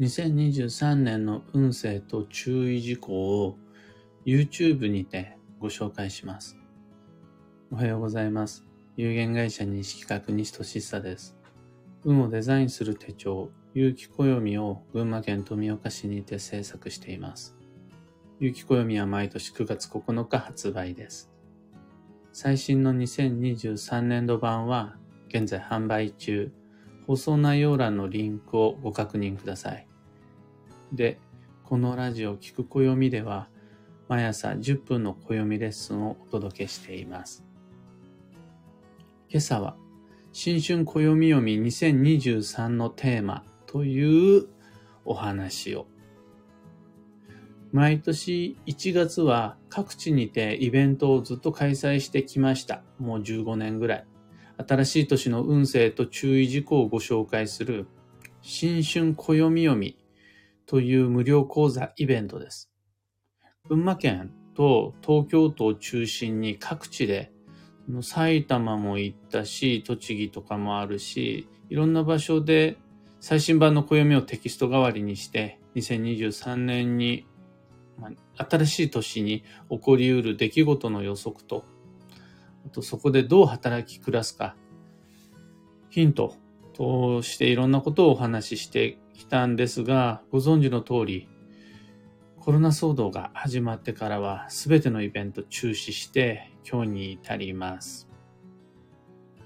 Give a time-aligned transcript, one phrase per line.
[0.00, 3.58] 2023年の運勢と注意事項を
[4.26, 6.56] YouTube にてご紹介します。
[7.70, 8.64] おはようございます。
[8.96, 11.36] 有限会社西企画西俊久です。
[12.02, 17.56] 運をデザインする手帳、有機暦を群馬県富岡市にて制作しています。
[18.40, 21.30] 有機暦は毎年9月9日発売です。
[22.32, 24.96] 最新の2023年度版は
[25.28, 26.50] 現在販売中。
[27.06, 29.86] 放送内容欄のリンクをご確認ください。
[30.92, 31.18] で、
[31.64, 33.48] このラジオ聞く暦では
[34.08, 37.44] 毎朝10分の暦レッスンをお届けしています。
[39.28, 39.76] 今朝は
[40.32, 44.46] 新春暦読み2023のテーマという
[45.04, 45.86] お話を。
[47.72, 52.82] 毎年1月は各地にてイベントをずっと開催してきました。
[52.98, 54.06] もう15年ぐらい。
[54.56, 57.86] 新しい年の運勢と注意事項をご紹介する
[58.42, 59.96] 新春暦読み
[60.66, 62.70] という無料講座イベントです。
[63.68, 67.32] 群馬県と東京都を中心に各地で
[68.02, 72.76] 埼玉も行ったし、栃木とかもあるし、いろんな場所で
[73.20, 77.26] 最新版の暦をテキスト代わりにして、2023年に、
[78.36, 81.64] 新しい年に起こり得る出来事の予測と、
[82.66, 84.56] あとそこでどう働き暮らすか、
[85.90, 86.36] ヒント
[86.72, 91.28] としていろんなことをお話ししてきたんですが、ご存知の通り、
[92.40, 98.08] コロナ騒動が始まってからは全てのイベント中止して今日に至ります。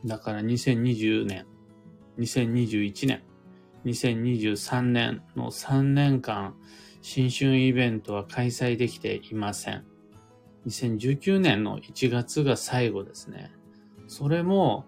[0.04, 1.46] だから2020年、
[2.18, 3.22] 2021年、
[3.84, 6.56] 2023年の3年間、
[7.00, 9.87] 新春イベントは開催できていません。
[10.66, 13.52] 2019年の1月が最後ですね。
[14.06, 14.86] それも、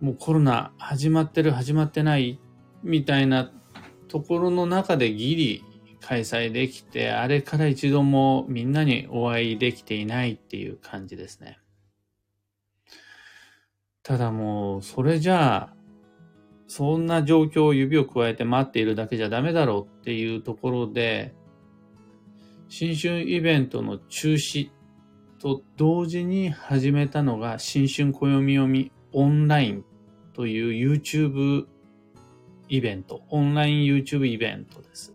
[0.00, 2.38] もうコロナ始まってる始まってない
[2.82, 3.50] みたいな
[4.08, 5.64] ところの中でギリ
[6.00, 11.58] 開催できて、あれから一度もみんなにお会いできていないっていう感じですね。
[14.02, 15.76] ただもう、それじゃあ、
[16.68, 21.34] そんな状況を指を加えて待っているだけじゃダメだろうっていうところで、
[22.68, 24.70] 新春イベントの中止
[25.38, 29.84] と同時に始めたのが新春暦読みオンライン
[30.34, 31.66] という YouTube
[32.68, 35.14] イベント、オンライン YouTube イベントです。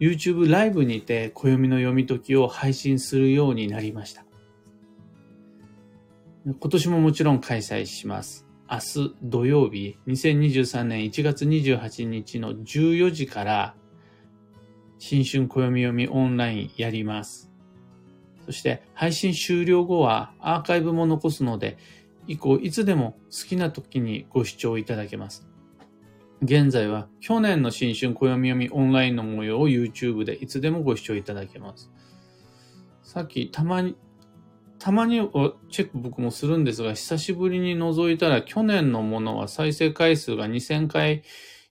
[0.00, 4.24] YouTube ライブにて暦の読み解きを配信するようになりました。
[6.44, 8.46] 今年ももちろん開催します。
[8.68, 13.74] 明日土曜日、2023年1月28日の14時から
[15.04, 17.50] 新春暦読みオンラインやります。
[18.46, 21.76] そして配信終了後はアーカイブも残すので、
[22.28, 25.48] 以降いつでも好きな時にご視聴いただけます。
[26.40, 31.90] 現在は去年の新春暦読みオンラインの模様を YouTube でいつでもご視聴いただけます。
[33.02, 33.96] さっきたまに、
[34.78, 35.16] たまに
[35.68, 41.24] チェック僕もするんですが、久しぶりに覗いたら去年のものは再生回数が2000回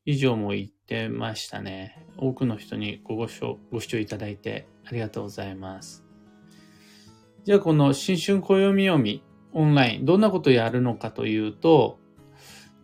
[0.03, 2.06] 以上もいってましたね。
[2.18, 6.03] 多くの人にごご視聴ご視聴いただいてありがとうございます。
[7.44, 12.00] じゃあこの新春暦読みオンライン、どんなことやるのかというと、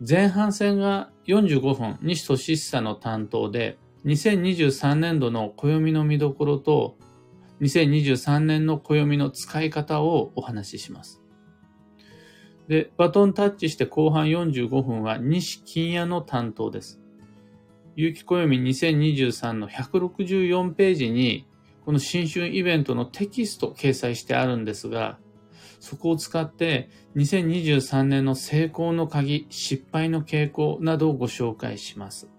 [0.06, 6.96] 前半戦が45分、西俊久の担当で、2023年度の暦の見どころと、
[7.60, 11.22] 2023年の暦の使い方をお話しします。
[12.68, 17.00] で、バトンタッチして後半45分は西金谷の担当です。
[17.98, 21.48] 有機暦2023の164ページに、
[21.84, 25.18] この新春イベントのテキスト掲載してあるんですが、
[25.80, 32.30] そこを使って2023年の成功の鍵、失敗の傾向などをご紹介します。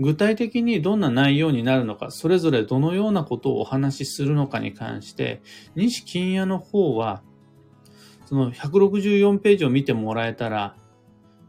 [0.00, 5.42] 具体的にどんな内容になるのか、それぞれどのようなことをお話しするのかに関して、
[5.74, 7.22] 西金谷の方は、
[8.24, 10.78] その164ページを見てもらえたら、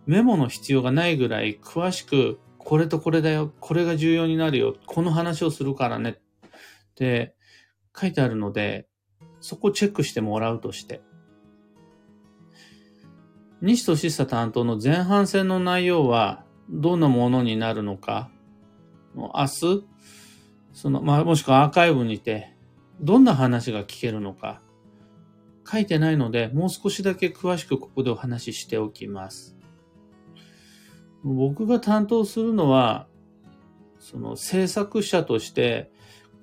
[0.06, 6.16] メモの必要がないぐらい詳しく、これとこれだよ、これが重要になるよ、この話をするからねっ
[6.96, 7.36] て
[7.96, 8.88] 書いてあるので、
[9.40, 11.02] そこチェックしてもらうとして。
[13.62, 18.30] 西俊久担当の前半戦の内容はどんなものになるのか、
[19.16, 19.84] 明日、
[20.74, 22.54] その、まあ、もしくはアーカイブにて、
[23.00, 24.62] どんな話が聞けるのか、
[25.70, 29.55] 書いてないので、もう少しだけ詳しくここでお話ししておきます。
[31.34, 33.08] 僕が担当するのは、
[33.98, 35.92] その制作者として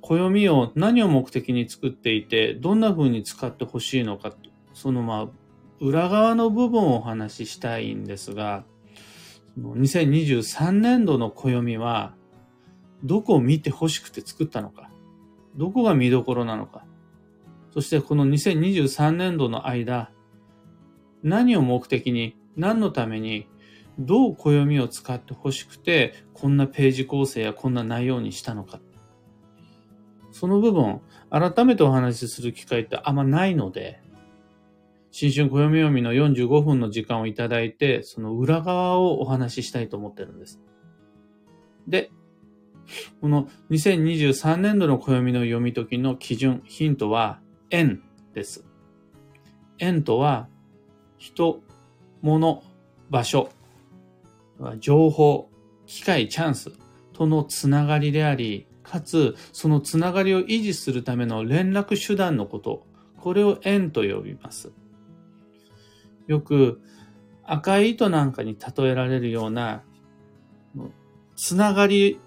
[0.00, 4.32] 暦を何を目的に作っていて、どんな風に使ってほしいのか、
[4.74, 5.28] そのまあ、
[5.78, 8.64] 裏側の部分をお話ししたいんですが、
[9.56, 12.14] 2023年度の暦は、
[13.04, 14.90] どこを見て欲しくて作ったのか、
[15.56, 16.84] どこが見どころなのか、
[17.72, 20.10] そしてこの2023年度の間、
[21.22, 23.46] 何を目的に、何のために、
[23.98, 28.80] どう暦を使って欲しくて、こんなページ構成やこんな内容にしたのか。
[30.30, 31.00] その部分、
[31.30, 34.02] 改めてお話しする機会ってあんまないので、
[35.10, 40.58] 新春暦読みの45分の時間をいただいて、その裏側をお話ししたいと思ってるんです。
[41.86, 42.10] で、
[43.20, 47.40] この2023年度の暦の読み解きの基準、ヒントは、
[47.70, 48.02] 円
[48.32, 48.64] です。
[49.78, 50.48] 円とは、
[51.18, 51.62] 人、
[52.22, 52.62] 物、
[53.10, 53.50] 場所、
[54.78, 55.50] 情報、
[55.86, 56.72] 機会、チャンス
[57.12, 62.86] とのつながりであり、かつ、そのつながりを維持するための連絡手段のこと、
[63.18, 64.72] これを円と呼びます。
[66.26, 66.80] よく
[67.44, 69.82] 赤い糸なんかに例えられるような、
[71.36, 72.20] つながり、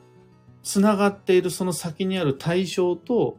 [0.63, 3.37] つながっているその先にある対象と、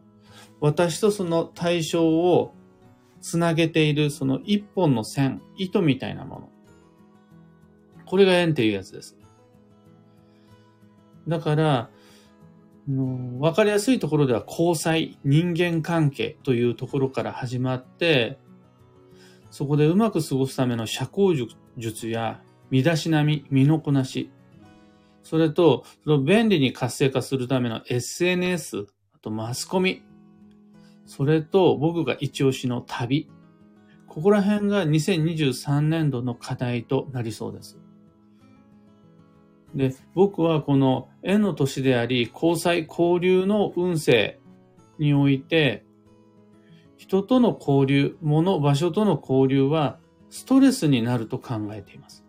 [0.59, 2.53] 私とその対象を
[3.21, 6.49] つなげているその一本の線、糸みたいなもの。
[8.07, 9.17] これが縁っていうやつです。
[11.27, 11.89] だから、
[13.39, 18.39] わかりやすいところでは交際、人間関係というところから始まって、
[19.51, 24.31] そこでうまく過ごすための社交術や身だしなみ、身のこなし、
[25.21, 30.03] それと、その便利に活性化するための SNS、あとマスコミ、
[31.05, 33.29] それと僕が一押しの旅、
[34.07, 37.77] ここら辺が2023年度の課題となりそうです。
[39.75, 44.39] で、僕はこの縁の年であり、交際交流の運勢
[44.99, 45.85] において、
[46.97, 49.99] 人との交流、物、場所との交流は
[50.29, 52.25] ストレスになると考えています。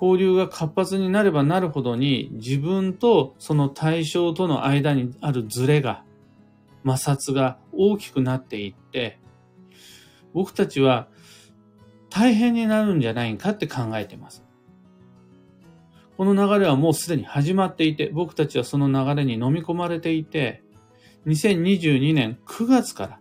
[0.00, 6.04] 交流が活発になればなるほどに自分とその対象との間にあるズレが、
[6.86, 9.18] 摩擦が大きくなっていって、
[10.32, 11.08] 僕たちは
[12.08, 14.44] 大変になるんじゃないかって考えています。
[16.20, 20.62] この流れはもうすでに始まっていて、僕たちはその流れに飲み込まれていて、
[21.26, 23.20] 2022年9月から、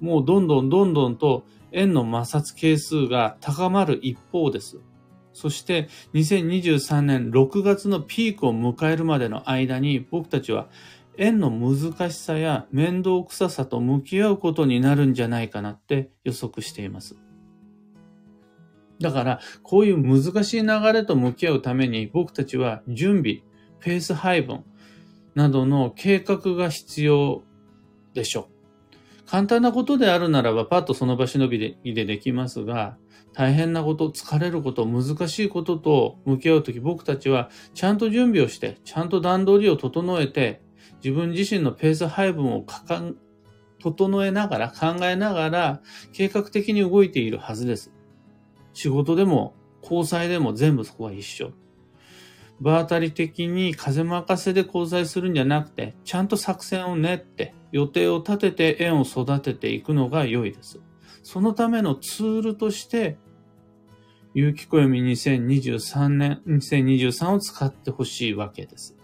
[0.00, 4.80] もうどんどんどんどんと円の摩擦係数が高まる一方です。
[5.32, 10.66] そして2023年6月のピークを迎えるまでの間に僕たちは
[11.16, 17.14] 円の難しさや面倒くささと向き合うことになるんじゃないかなって予測しています。
[19.04, 23.42] だから、こういう難しい流れと向き合うために僕たちは準備、
[23.80, 24.64] ペース配分、
[25.34, 27.42] などの計画が必要
[28.14, 29.26] でしょう。
[29.26, 32.96] 簡単なことであるならば、パッとその場しのびででできますが、
[33.34, 40.62] 大変なこと、疲れること、難しいことと向き合うとき、僕たちはちゃんと準備をして、ちゃんと段取りを整えて、
[41.04, 43.16] 自分自身のペース配分をかかん
[43.82, 45.82] 整えながら、考えながら、
[46.14, 47.93] 計画的に動いているはずです。
[48.74, 51.52] 仕事でも、交際でも全部そこは一緒。
[52.60, 60.80] 場当たり的に風任せで交際するんじゃなくて、ちゃんと作戦を練って、予定を立てて縁を育てていくのが良いです。
[61.22, 63.16] そのためのツールとして、
[64.34, 68.96] 有機暦2023年、2023を使ってほしいわけです。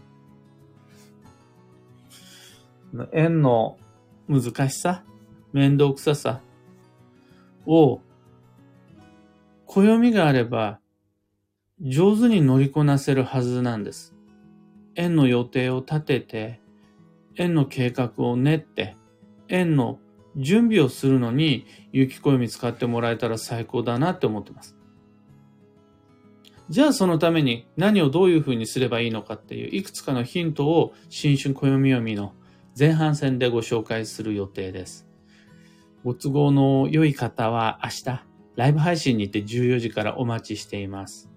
[3.12, 3.78] 縁の
[4.28, 5.04] 難しさ、
[5.52, 6.40] 面倒くささ
[7.66, 8.00] を、
[9.72, 10.80] 暦があれば
[11.80, 14.16] 上手に乗りこなせるはずなんです。
[14.96, 16.60] 円の予定を立てて、
[17.36, 18.96] 円の計画を練って、
[19.48, 20.00] 円の
[20.34, 24.76] 準備をするのに、有機暦使ってもらえたら最高だなって思ってます。
[26.68, 32.32] じゃあそのために何をどういうふうにすればいいのかっていういくつかのヒントを新春暦読みの
[32.76, 35.08] 前半戦でご紹介する予定です。
[36.02, 38.29] ご都合の良い方は明日
[38.60, 41.30] ライブ配信にて14時からお待ちしています。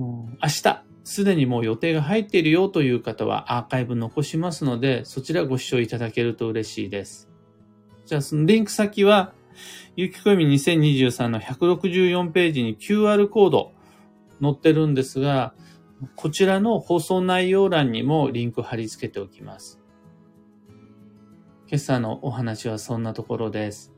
[0.00, 7.30] 明日、すでにもう予定が入っているよという方はアーカイブ残しますので、そちらご視聴いただけると嬉しいです。
[8.04, 9.32] じゃあそのリンク先は、
[9.94, 13.72] ゆきこみ2023の164ページに QR コード
[14.42, 15.54] 載ってるんですが、
[16.16, 19.80] こちらの放送内容欄にもリンク貼り付けておきます。
[21.68, 23.89] 今朝のお話はそんなところです。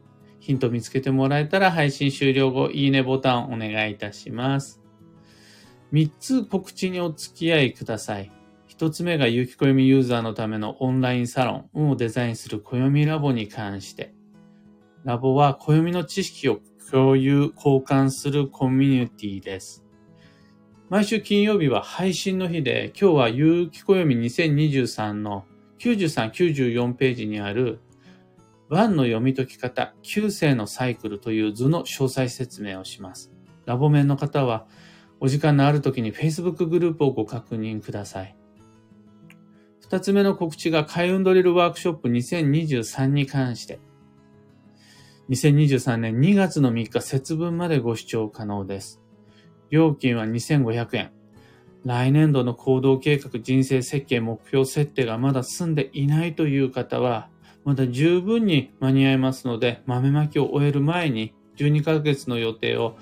[0.43, 4.83] ヒント見つけてもらえたら配信終了後、いいねボタンお願いいたします。
[5.93, 8.33] 3つ告知にお付き合いください。
[8.69, 14.15] 1つ目が有機暦ユーザーのためのオンラインサロンをデザインする暦ラボに関して。
[15.05, 16.59] ラボは暦の知識を
[16.91, 19.85] 共有、交換するコミュニティです。
[20.91, 25.45] 毎週金曜日は配信の日で、今日は有機暦2023の
[25.79, 27.79] 93、94ページにある
[28.73, 33.31] 1の読み解き方、9世のサイクルという図の詳細説明をします。
[33.67, 34.67] ラボ面の方は、
[35.21, 38.35] お時間のある時に Facebook グループをご確認ください。
[39.81, 43.79] 二つ目の告知が開運ドリルワークショップ2023に関して、
[45.29, 49.03] 2023年2月の3日節分までご視聴可能です。
[49.69, 51.13] 料金は2500円。
[51.85, 57.29] 来年度の行動計画、人生設計、目標設定がまだ済んでいないという方は、
[57.65, 62.97] まだ十分に間に合いますので、豆まきを終える前に12ヶ月の予定を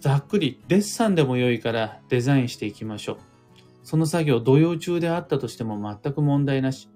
[0.00, 3.16] ざっくりデッサンでも良いからデザインしていきましょう。
[3.84, 6.88] その作業土曜中であったとしても全く問題なし。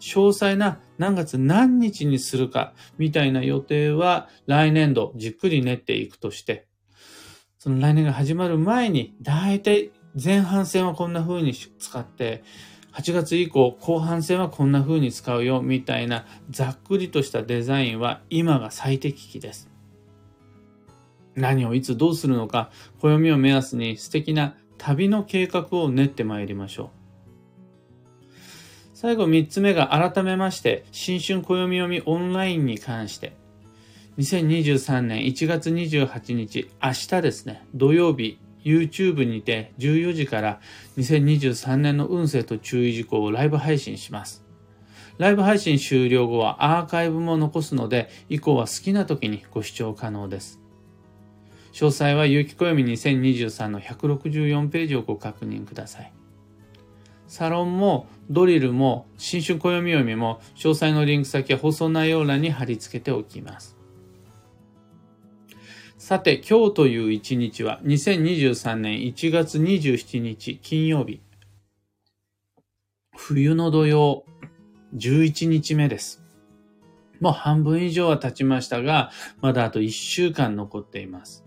[0.00, 6.66] 詳細な何月何日にするかみたいな予定は来年度じっくり練っていくとして、
[7.58, 9.90] その来年が始まる前にだいたい
[10.22, 12.44] 前半戦はこんな風に使って、
[12.94, 19.68] 8月以降後半戦はこんな風に使うよみたいなざっくりとしたデザインは今が最適期です。
[21.34, 22.70] 何をいつどうするのか、
[23.00, 26.88] 暦を目安に素敵な旅の計画を練ってまいりましょう。
[28.94, 33.34] 最後3つ目が改めまして、新春暦読みオンラインに関して、
[34.18, 40.60] 2023年1月28日、明日ですね、土曜日、YouTube にて14時から
[40.96, 44.44] 2023年の運勢と注意事項をライブ配信します。
[45.18, 50.60] ライブ配信終了後はアーカイブも残すので、以降は好きな時にご視聴可能です。
[51.72, 56.12] 詳細は有機暦2023の164ページをご確認ください。
[57.26, 63.76] サロンもドリルも新春暦読みも詳細のリンク先は放送内容欄に貼り付けておきます。
[65.96, 71.20] さて、今日という一日は2023年1月27日金曜日。
[73.16, 74.24] 冬の土曜
[74.96, 76.20] 11日目です。
[77.20, 81.44] もう半分以上は経ちましたが、まだあと1週間残っています。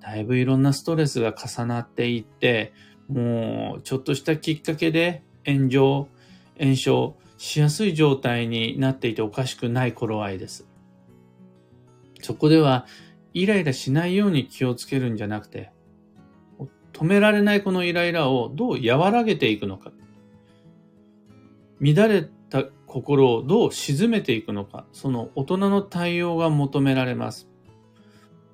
[0.00, 2.72] だいぶいろんなストレスが重なっていって、
[3.08, 6.08] もうちょっとしたきっかけで炎上、
[6.58, 10.66] 炎症しやすい状態になっていておかしくない頃合いです。
[12.22, 12.86] そこでは
[13.32, 15.72] イライラしないように気をつけるんじゃなくて、
[16.92, 19.92] 止められないこのイライラをどう和らげていくのか。
[21.80, 24.86] 乱れた心をどう沈めていくのか。
[24.92, 27.48] その大人の対応が求められます。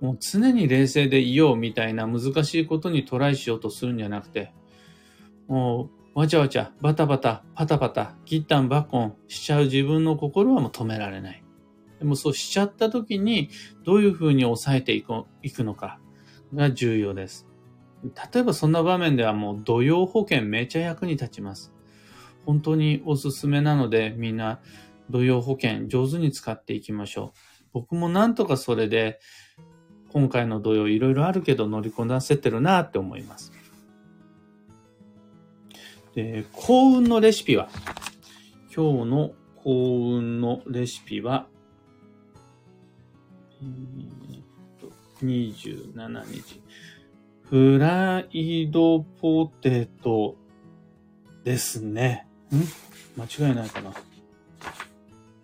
[0.01, 4.53] もう常に冷静でいようみたいな難しいことにトライしようとするんじゃなくて、
[5.49, 11.43] もうわちゃわちゃ、バタバタ、パタパタ、ギッタンバコンしちゃう自分の心はもう止められない。
[11.99, 13.49] でもそうしちゃった時に
[13.85, 15.99] どういうふうに抑えていくいくのか
[16.55, 17.47] が重要です。
[18.33, 21.73] 例えばそんな場面ではもう土曜保険めちゃ役に立ちます。
[22.45, 24.61] 本当におすすめなのでみんな
[25.11, 27.39] 土曜保険上手に使っていきましょう。
[27.73, 29.19] 僕もなんとかそれで
[30.11, 33.53] 今回の土曜いろいろあるけど乗りこなせてるなって思います。
[36.15, 37.69] で、幸運のレシピは？
[38.75, 41.49] 今日の幸運のレシピは
[45.23, 46.63] 27日。
[47.49, 50.37] フライドポテト
[51.45, 52.27] ですね。
[52.53, 53.21] ん？
[53.21, 53.93] 間違いないかな。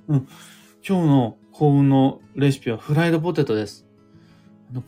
[0.09, 0.29] うん。
[0.87, 3.87] 今日の幸運のレシピはフライドポテトです。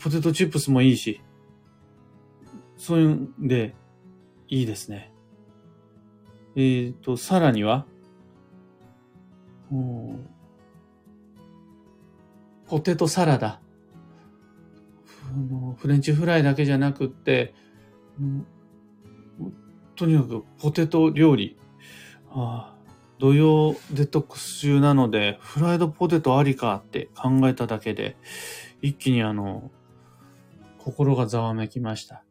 [0.01, 1.21] ポテトチップスもいいし、
[2.77, 3.75] そういうんで、
[4.49, 5.13] いいですね。
[6.57, 7.87] えっ、ー、と、さらには、
[12.75, 13.61] ポテトサラダ。
[15.77, 17.55] フレンチフライだけじゃなくって、
[19.95, 21.57] とにかくポテト料理。
[22.31, 22.77] ああ
[23.21, 28.17] 土曜デトックス中なので、フライドポテトありかって考えただけで、
[28.83, 29.71] 一気にあの、
[30.79, 32.25] 心がざわめきました。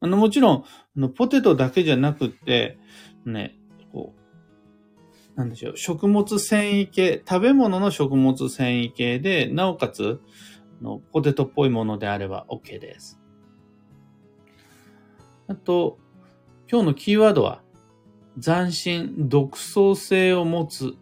[0.00, 0.64] あの、もちろん、あ
[0.96, 2.80] の、ポテトだけじゃなくって、
[3.24, 3.56] ね、
[5.38, 10.20] なんでしょう、食物繊維系、食べ物の食物繊維系で、なおかつ、
[10.82, 13.20] のポテトっぽいものであれば OK です。
[15.46, 15.98] あと、
[16.68, 17.62] 今日のキーワードは、
[18.42, 20.94] 斬新、独創性を持つ、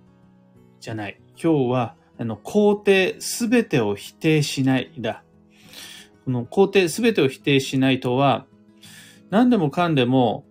[0.81, 1.19] じゃない。
[1.43, 5.25] 今日は、あの、肯定すべてを否定しないだ。
[6.27, 8.45] この肯定すべてを否定しないとは、
[9.31, 10.45] 何でもかんでも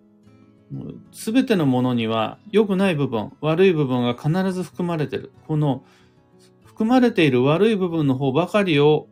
[1.12, 5.32] すべてのものには良くない部分、悪い部分が必ず含まれている。
[5.46, 5.84] この
[6.64, 9.08] 含まれている悪い部分の方ばかりを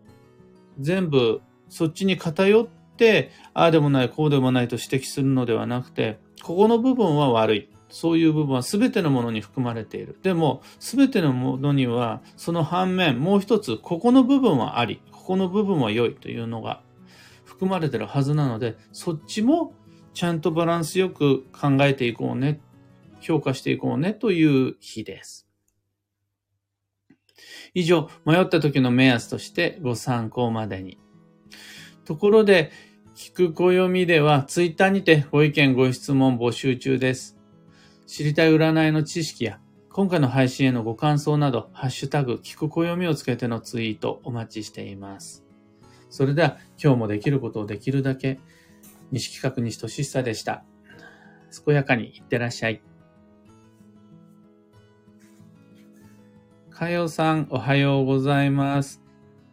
[0.79, 7.69] 全部そっちに偏って、ああでもない、こうでもないと指摘するのではなくて、ここの部分は悪い。
[7.89, 10.19] そういう部分は全てのものに含まれている。
[10.23, 16.83] でも、全てのものには、その反面、もう一つ、ここの部分はあり、ここの部分は良いというのが
[17.45, 19.73] 含まれてるはずなので、そっちも
[20.15, 22.61] ちゃんとバランスよく考えていこうね、
[23.21, 25.49] 評価していこうねという日です。
[27.75, 30.99] 以上、迷った時の目安としてご参考までに。
[32.05, 32.71] ところで、
[33.17, 37.37] 聞く暦では、ツイッターにてご意見ご質問募集中です。
[38.07, 39.59] 知りたい占いの知識や、
[39.93, 45.45] 今回の配信へのご感想など、ハッシュタグ、聞く暦をつけてのツイートお待ちしています。
[46.09, 48.39] それでは、今日もできることをできるだけ、
[49.13, 50.65] 西企画西俊久でした。
[51.65, 52.83] 健やかにいってらっしゃい。
[56.71, 59.01] かよさん、おはようございます。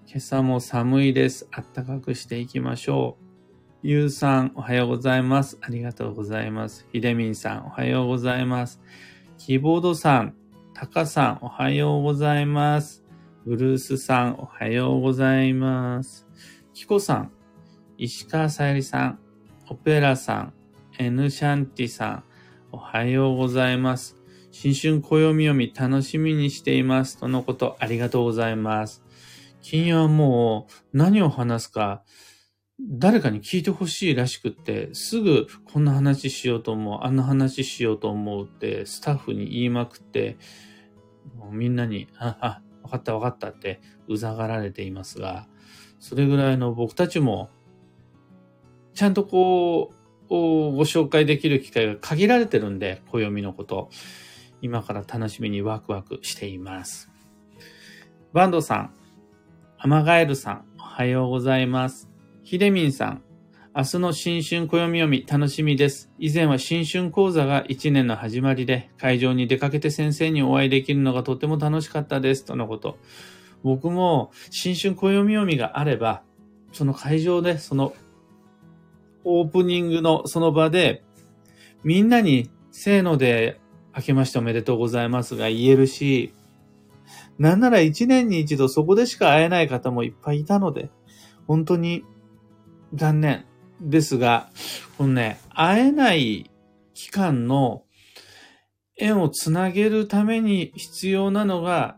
[0.08, 1.48] 今朝も寒いです。
[1.52, 3.26] あったかくしていきましょう。
[3.84, 5.58] ゆうさん、おはようございます。
[5.62, 6.88] ありがとうございます。
[6.92, 8.82] ひでみんさん、おはようございます。
[9.38, 10.36] キーボードさん、
[10.74, 13.04] たかさん、おはようございます。
[13.46, 16.28] ブルースさん、おはようございます。
[16.74, 17.32] キコさん、
[17.98, 19.20] 石川さゆりさん、
[19.72, 20.54] オペラさん、
[20.98, 22.24] エヌシャンティさん、
[22.74, 24.18] おはようございます。
[24.52, 27.18] 新春暦読み楽しみにしています。
[27.18, 29.02] とのこと、ありがとうございます。
[29.62, 32.04] 金曜はもう何を話すか、
[32.82, 40.38] 誰かに聞いてほしいらしくって、すぐこんな話しようと思う、あんな話しようと思うってスタッフに言いまくって、
[41.38, 45.48] もうみんなに、あ、あ、わかったわかったってうざがられていますが、
[46.02, 47.50] それぐらいの僕たちも、
[48.94, 53.90] ちゃんとこう、ご紹介できる機会が限られてるんで、暦のこと。
[54.62, 57.10] 今から楽しみにワクワクしています。
[58.32, 58.94] バンドさん、
[59.78, 62.10] アマガエルさん、おはようございます。
[62.44, 63.24] ひでみんさん、
[63.76, 66.12] 明日の新春暦読み楽しみです。
[66.20, 72.46] 以前は新春講座が一年の始まりで、会場に出かけて先生にお会いできるのがとても楽しかったです。
[72.46, 72.98] とのこと。
[73.64, 76.22] 僕も新春暦読みがあれば、
[76.74, 77.94] その会場で、その
[79.24, 81.04] オープニングのその場で、
[81.84, 83.60] みんなにせーので
[83.96, 86.34] 明けましておめでとうございますが言えるし、
[87.38, 90.90] なんなら一年に一度そこでしか会えない方もいっぱいいたので、
[91.48, 92.04] 本当に
[92.94, 93.46] 残念
[93.82, 94.50] ですが、
[94.98, 96.50] このね、会えない
[96.94, 97.84] 期間の
[98.98, 101.98] 縁をつなげるために必要なのが、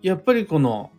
[0.00, 0.90] やっぱりこの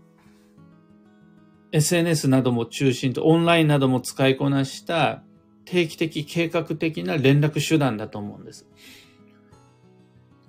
[1.73, 5.23] SNS なども中心とオンラインなども使いこなした
[5.65, 8.67] 定期的計画的な連絡手段だと思うんです。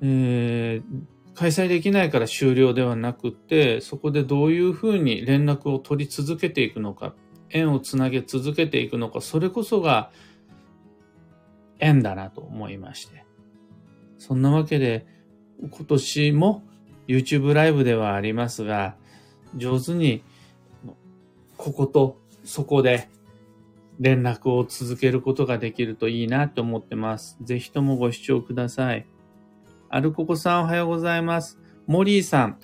[0.03, 7.15] えー、開催できないから終了ではなくて、そこでどういうふうに連絡を取り続けていくのか。
[7.51, 10.11] 縁をつなげ続けていくのか、それこそが
[11.79, 13.25] 縁だなと思いまして。
[14.19, 15.07] そんなわけで、
[15.61, 16.65] 今年も
[17.07, 18.97] YouTube ライブではありますが、
[19.57, 20.23] 上手に
[21.57, 23.09] こことそこで
[24.01, 27.39] 連絡を続けることができるといいなと思ってます。
[27.43, 29.07] ぜひともご視聴ください。
[29.89, 31.59] アルココさんおはようございます。
[31.87, 32.59] モリーさん、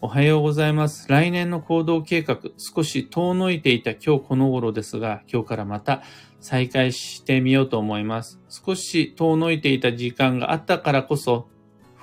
[0.00, 1.08] おはようございます。
[1.08, 6.02] 来年の行動計画、少し遠のいていた今日この頃ですが、今日からまた
[6.40, 8.38] 再開してみようと思います。
[8.48, 11.48] 少し遠のいていた時間があったからこそ、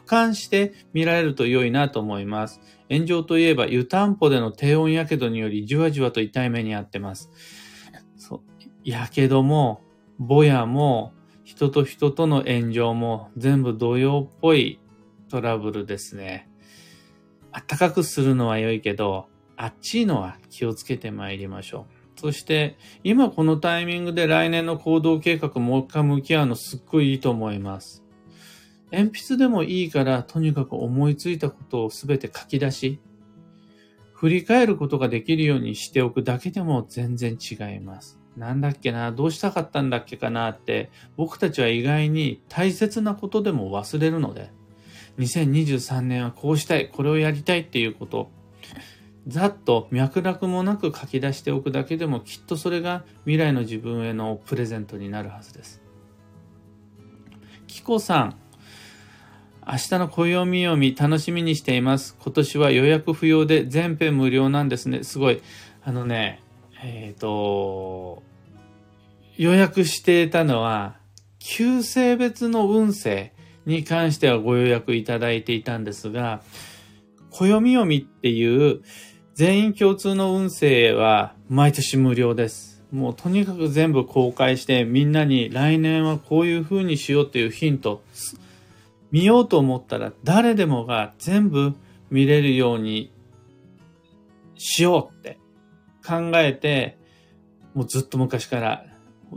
[0.05, 2.59] 俯瞰して見られると良いなと思います。
[2.89, 7.31] 炎上といえば湯たんぽでの低温やけどによりじわじわと痛い目に遭ってます。
[8.17, 8.41] そう。
[8.83, 9.81] やけども、
[10.19, 14.79] ぼやも、人と人との炎上も全部同様っぽい
[15.29, 16.49] トラブルですね。
[17.51, 22.19] 暖かくするのは良いけど、あっちいのは気をつけて参りましょう。
[22.19, 28.04] そして、今このタイミングで来年の行動計画もう一回向き合うのすっごいいいと思います。
[28.91, 32.99] 鉛筆でもいいから、とにかく思いついたことをすべて書き出し、
[34.13, 38.19] 振り返ることができるようにしておくだけでも全然違います。
[38.37, 44.51] なんだっけな、どうしたかったんだっけかなって、僕たちは意外に大切なことでも忘れるので、
[45.19, 48.31] 2023年はこうしたい、これをやりたいっていうこと、
[49.27, 55.81] ざっと脈絡もなく書き出しておくだけでもきっとそれが未来の自分へのプレゼントになるはずです。
[57.67, 58.37] キコさん、
[59.67, 62.15] 明日の暦読み楽しみにしています。
[62.21, 65.03] 今年は予約不要で全編無料なんですね。
[65.03, 65.41] すごい。
[65.83, 66.41] あのね、
[66.83, 68.21] えっ、ー、と、
[69.37, 70.97] 予約していたのは、
[71.39, 73.33] 旧性別の運勢
[73.65, 76.41] に関してはご予約いただいていたんですが、
[77.31, 78.81] 暦読みっていう
[79.33, 82.83] 全員共通の運勢は毎年無料です。
[82.91, 88.03] もうとにかく全部公開してみんなに来年はこういう風にしようっていうヒント、
[89.11, 91.73] 見ようと思ったら誰でもが全部
[92.09, 93.11] 見れるように
[94.55, 95.39] しようって
[96.05, 96.97] 考えて、
[97.73, 98.85] もうずっと昔から、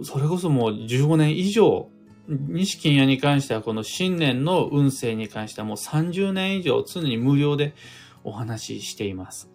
[0.02, 1.88] それこそもう15年以上、
[2.28, 7.74] 西金屋に関してはこの新年の運勢に関してはもう30年以上常に無料で
[8.22, 9.50] お話ししています。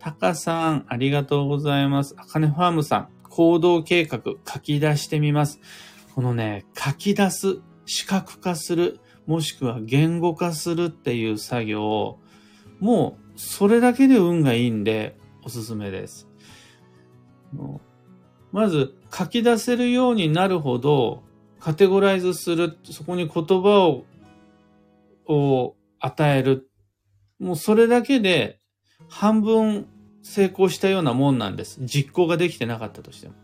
[0.00, 2.14] タカさん、ありがとうございます。
[2.18, 5.60] あかねファームさん、行動計画書き出してみます。
[6.14, 12.20] このね、書き出す、視覚化する、もしくは言語化するっていう作業を、
[12.80, 16.28] もうそれだけで運がいいんでおすすめです。
[18.52, 21.22] まず書き出せるようになるほど
[21.60, 24.04] カテゴライズする、そこに言葉を
[25.26, 26.68] を与える。
[27.38, 28.60] もうそれだけで
[29.08, 29.86] 半分
[30.22, 31.80] 成功したようなもんなんです。
[31.80, 33.34] 実行ができてなかったとしても。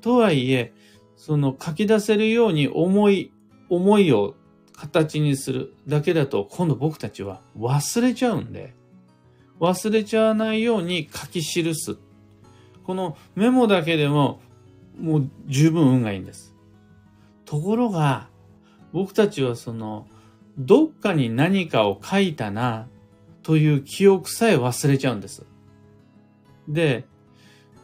[0.00, 0.72] とはいえ、
[1.20, 3.30] その書き出せるように思い、
[3.68, 4.36] 思いを
[4.72, 8.74] 形にするだけだと今度僕たちは忘れちゃうんで、
[9.60, 11.98] 忘れちゃわないように書き記す。
[12.84, 14.40] このメモだけでも
[14.98, 16.56] もう十分運がいいんです。
[17.44, 18.30] ところが、
[18.94, 20.06] 僕たちはその、
[20.56, 22.88] どっかに何かを書いたな
[23.42, 25.44] という記憶さえ忘れちゃうんです。
[26.66, 27.04] で、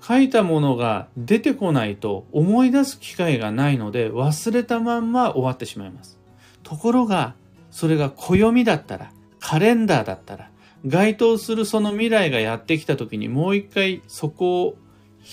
[0.07, 6.16] 書いたものが出てこないと思い出す機会がないので忘れたまんま終わってしまいます。
[6.62, 7.35] ところが、
[7.73, 10.51] それが暦だったら、カレンダーだったら、
[10.87, 14.77] 該当するその未来がやってきた時にもう一回そこを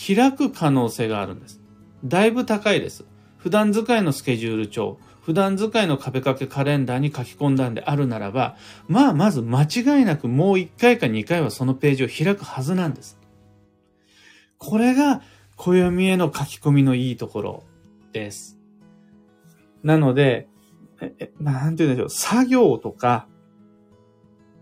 [0.08, 1.62] 開く可能性があるんです。
[2.04, 3.06] だいぶ高いです。
[3.38, 8.58] 普段使いのスケジュール帳、普段使いの壁掛けカレンダーに書き込んだんであるならば、
[8.88, 13.22] まあまず間違いなくもう一回か二回はそのページを開くはずなんです。
[14.64, 15.22] これが
[15.58, 17.64] 暦への書き込みのいいところ
[18.14, 18.58] です。
[19.84, 20.48] なので、
[21.20, 23.28] え、なんて言うんでしょう、作業とか、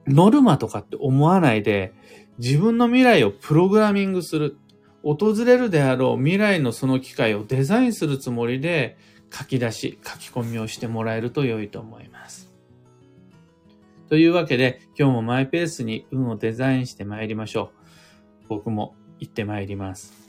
[0.08, 1.94] ノルマとかって思わないで、
[2.40, 4.58] 自分の未来をプログラミングする。
[5.04, 8.98] 訪れるであろう未来のその機会をデザインするつもりで
[9.32, 12.52] 書き出し、書き込みをしてもらえると良いと思います。
[14.10, 17.72] というわけで、今日もマイペースに運をデザインして参りましょ
[18.46, 18.48] う。
[18.50, 20.21] 僕も行ってまいります。